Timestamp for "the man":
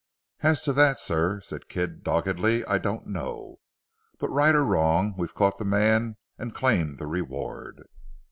5.59-6.17